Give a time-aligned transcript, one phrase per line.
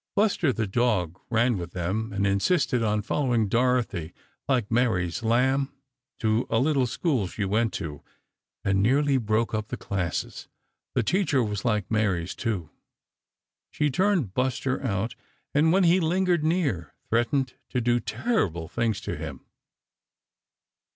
[0.15, 4.15] Buster, the dog, ran with them, and insisted on following Dorothy,
[4.49, 5.71] like Mary's lamb,
[6.17, 8.01] to a little school she went to,
[8.65, 10.47] and nearly broke up the classes.
[10.95, 12.71] The teacher was like Mary's, too.
[13.69, 15.13] She turned Buster out,
[15.53, 19.45] and when he "lingered near," threatened to do terrible things to him.